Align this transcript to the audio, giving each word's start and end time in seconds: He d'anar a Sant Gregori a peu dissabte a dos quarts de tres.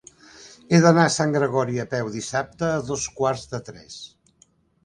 He 0.69 0.77
d'anar 0.85 1.03
a 1.09 1.11
Sant 1.15 1.35
Gregori 1.35 1.77
a 1.83 1.87
peu 1.93 2.09
dissabte 2.15 2.71
a 2.79 2.83
dos 2.91 3.07
quarts 3.21 3.45
de 3.53 3.61
tres. 3.69 4.01